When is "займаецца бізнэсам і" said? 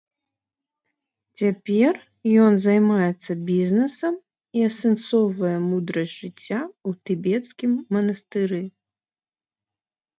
2.65-4.67